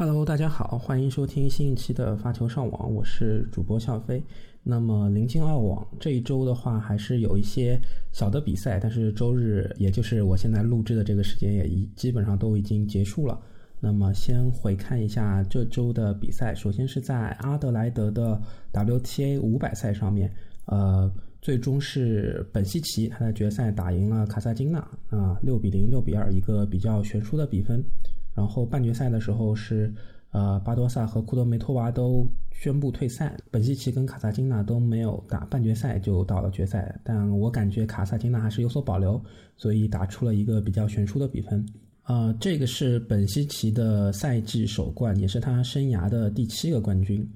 [0.00, 4.24] Hello，大家好，欢迎收听新一期的发球上网，我是主播笑飞。
[4.62, 7.78] 那么临近澳网这一周的话，还是有一些
[8.10, 13.38] 小的比赛，但是周日，也就是我现在录制的这个时间，也已基本上都已经结束了。
[13.78, 18.40] 那么先回看一下这周的比赛，首先是在阿德莱德的
[18.72, 20.32] WTA 五百赛上面，
[20.64, 21.12] 呃，
[21.42, 24.78] 最终是本西奇他在决赛打赢了卡萨金娜
[25.10, 27.84] 啊，六比零、六比二，一个比较悬殊的比分。
[28.34, 29.92] 然后半决赛的时候是，
[30.30, 39.20] 呃，巴多萨和库德梅托娃都宣布退赛，本西奇跟卡萨金娜都没有打半决赛就到了决赛，但我感觉卡萨金娜还是有所保留，
[39.56, 41.66] 所以打出了一个比较悬殊的比分。
[42.04, 47.28] 呃，这个是本西奇的赛季首冠，也是他生涯的第七个冠军。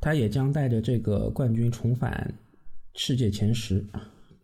[0.00, 2.32] 他也将带着这个冠军重返
[2.94, 3.84] 世界前十。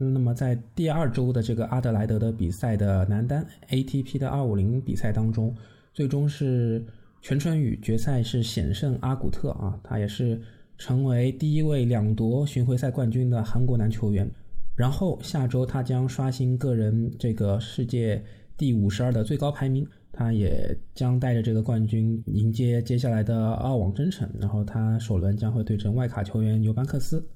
[0.00, 5.54] 那么在第二周的这个阿德莱德的比赛的男单 ATP 的二五零比赛当中，
[5.92, 6.84] 最终是
[7.20, 10.40] 全春雨决赛是险胜阿古特啊，他也是
[10.78, 14.28] 成为第一位两夺巡回赛冠军的韩国男球员。
[14.74, 18.22] 然后下周他将刷新个人这个世界。
[18.56, 24.28] 第五十二的最高排名，他也将带着这个冠军迎接接下来的澳网征程。
[24.38, 27.26] 然后他首轮将会对阵外卡球员尤班克斯。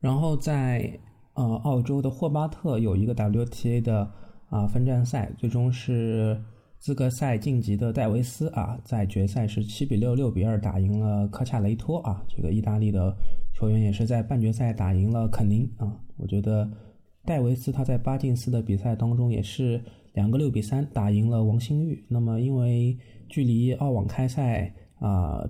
[0.00, 0.98] 然后在
[1.34, 4.10] 呃澳洲的霍巴特有一个 WTA 的
[4.48, 6.40] 啊分站赛，最终是
[6.78, 12.24] 资格赛晋级的戴维斯啊，在决赛是七比六、六比二打赢了科恰雷托啊。
[12.28, 13.16] 这个意大利的
[13.54, 15.96] 球员也是在半决赛打赢了肯宁啊。
[16.16, 16.70] 我觉得
[17.24, 19.80] 戴维斯他在巴金斯的比赛当中也是。
[20.14, 22.04] 两个六比三打赢了王星玉。
[22.08, 22.96] 那么，因为
[23.28, 25.44] 距离澳网开赛啊，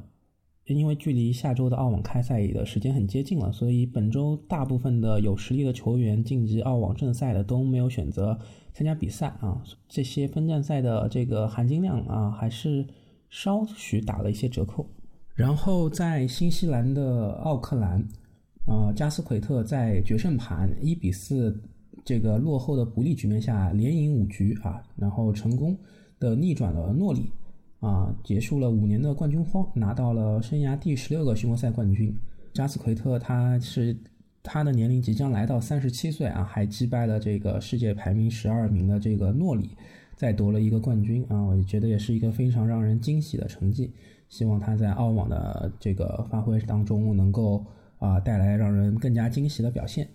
[0.66, 8.38] 因为距离下周的澳网开赛的时间很接近了，所以本周大部分的有实力的球员晋级澳网正赛的都没有选择
[8.72, 9.62] 参加比赛啊。
[9.88, 12.86] 这些分站赛的这个含金量啊，还是
[13.28, 14.86] 稍许打了一些折扣。
[15.34, 18.00] 然后在新西兰的奥克兰，
[18.66, 21.60] 啊，加斯奎特在决胜盘一比四。
[22.04, 25.74] 这个落后的不利局面下，连赢五局啊，然后成功
[26.20, 27.30] 的逆转了诺里
[27.84, 32.16] 啊，结束了五年的冠军荒，拿到了生涯第十六个巡回赛冠军。
[32.54, 33.94] 加斯奎特他是
[34.42, 39.70] 他的年龄即将来到三十七岁啊，还击败了这个世界排名十二名的这个诺里，
[40.16, 43.92] 再夺了一个冠军啊，我觉得也是一个非常让人惊喜的成绩。
[44.30, 47.64] 希望他在澳网的这个发挥当中能够
[47.98, 50.08] 啊带来让人更加惊喜的表现。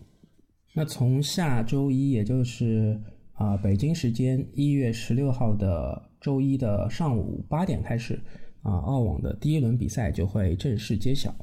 [0.74, 3.00] 那从下周一，也就是
[3.34, 8.19] 啊北京时间一月十六号的周一的上午八点开始，
[8.62, 11.34] 啊澳网的第一轮比赛就会正式揭晓。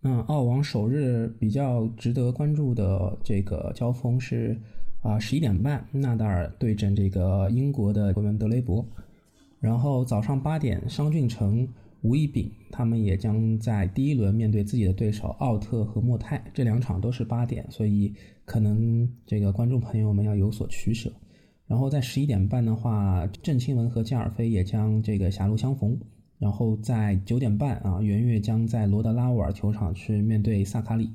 [0.00, 4.60] 那澳网首日比较值得关注的这个交锋是
[5.02, 8.86] 啊十一点半，纳达尔对阵这个英国的国门德雷伯，
[9.60, 11.68] 然后早上八点，商俊成。
[12.04, 18.12] 吴一丙他们也将在第一轮面对自己的对手奥特和莫泰，这两场都是八点，所以
[18.44, 21.12] 可能这个观众朋友们要有所取舍。
[21.72, 25.98] 然后在十一点半的话，郑钦文和加尔菲也将这个狭路相逢。
[26.38, 31.08] 然后在九点半啊，圆月将在罗德拉沃尔球场去面对萨卡里。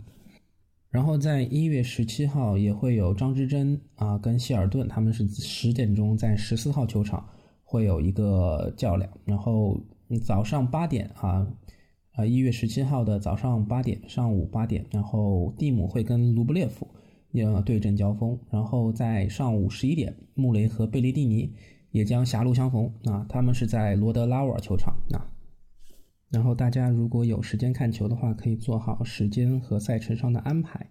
[0.90, 7.24] 然后在一月十七号也会有张之臻啊跟希尔顿，他们是十点钟在十四号球场
[7.64, 9.08] 会有一个较量。
[9.26, 9.80] 然后。
[10.24, 11.46] 早上八点啊，
[12.14, 16.88] 啊一月十七号的早上八点，上午八点，然后蒂姆会跟卢布列夫
[17.40, 21.54] 要对阵交锋，然后在上午十一点，穆雷和贝雷蒂尼
[21.92, 25.26] 也将狭路相逢啊，他们是在罗德拉沃尔球场啊。
[26.30, 30.90] 然后大家如果有时间看球的话，可以做好时间和赛程上的安排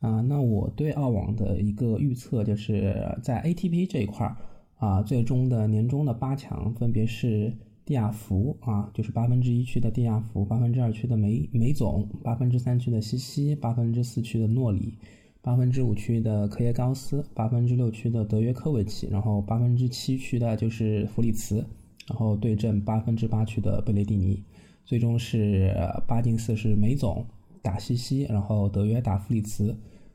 [0.00, 0.20] 啊。
[0.20, 4.36] 那我对澳网的一个预测就是在 ATP 这一块儿
[4.76, 7.56] 啊，最终的年终的八强分别是。
[7.86, 14.98] 蒂亚福啊，就是八分之一区的蒂亚福，八分之二区的梅梅总，八分之三区的西西，八分之四区的诺里，
[15.46, 21.64] 八分之五区的科耶高斯，八分之六区的德约科维奇，然后八分之七区的就是弗里茨，
[22.08, 24.42] 然后对阵八分之八区的贝雷蒂尼，
[24.84, 25.72] 最终是
[26.04, 27.24] 八进四是梅总
[27.62, 29.72] 打西西，然后德约打弗里茨，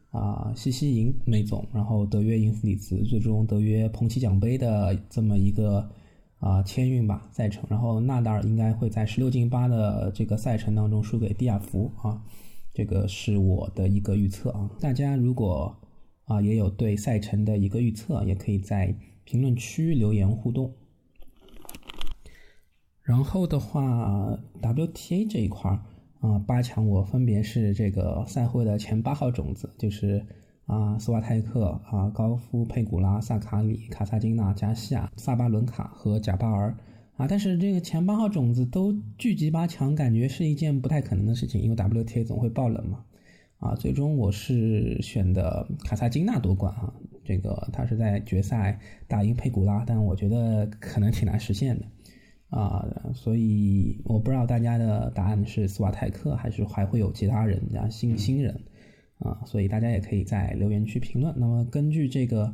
[0.09, 5.89] 啊西西赢梅总，然后德约赢弗里茨，最终德约捧起奖杯的这么一个。
[6.41, 12.19] 啊，签运吧赛程，然后纳达尔应该会在十六进八的这个赛程当中输给蒂亚福啊，
[12.73, 14.69] 这个是我的一个预测啊。
[14.79, 15.75] 大家如果
[16.25, 20.73] 啊也有对赛程的一个预测，也可以在评论区留言互动。
[23.01, 25.83] 然后的话，WTA 这一块儿
[26.19, 30.25] 啊，八强我分别是这个赛会的前八号种子，就是。
[30.67, 36.73] 啊，斯瓦泰克啊，高夫、佩古拉、萨卡里、卡萨金娜、加西亚、萨巴伦卡和贾巴尔，
[37.21, 43.05] 啊，但是这个前八号种子都聚集八强，感觉是一件不太可能的事情，因为 WTA 总会爆冷嘛。
[43.59, 46.91] 啊，最终我是选的卡萨金娜夺冠啊，
[47.23, 51.85] 这个他是在决赛打赢佩古拉，但我觉得可能挺难实现的
[52.49, 52.83] 啊，
[53.13, 58.59] 所以我不知道大家的答案是斯瓦泰克还是还会有其他人啊新新人
[59.19, 61.35] 啊，所以大家也可以在留言区评论。
[61.37, 62.51] 那么根据这个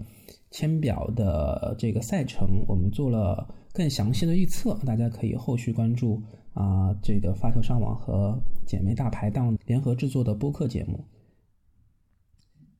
[0.51, 6.21] 签表的这个赛程，我们做了更详细的预测，大家可以后续关注。
[6.53, 11.05] 啊，这个发球上网和姐妹大排档联合制作的播客节目，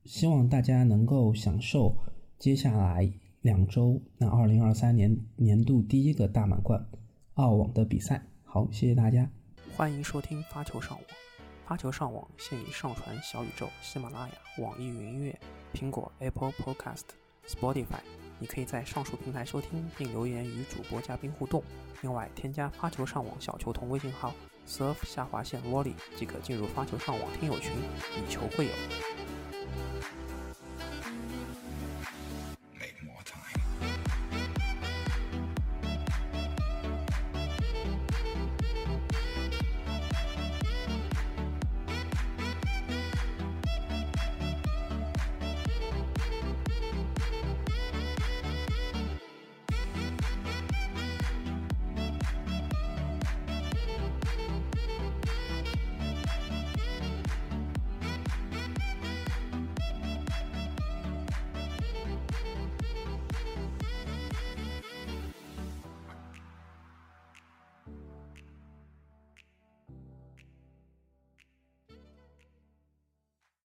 [0.04, 1.96] 希望大家能够享受
[2.38, 3.08] 接下来
[3.40, 6.84] 两周那二零二三年年度第一个大满贯
[7.34, 8.20] 澳网的比赛。
[8.42, 9.30] 好，谢谢大家，
[9.76, 11.06] 欢迎收听发球上网。
[11.64, 15.38] 发球上网现已上传小宇宙、喜马拉雅、网易云音乐、
[15.72, 17.04] 苹果 Apple Podcast、
[17.48, 18.00] Spotify。
[18.38, 21.60] 你可以在上述平台收听并留言与主播嘉宾互动。
[22.02, 24.32] 另外，添加发球上网小球童微信号
[24.64, 27.72] surf 下划线 wally 即可进入发球上网听友群，
[28.16, 28.72] 以球会友。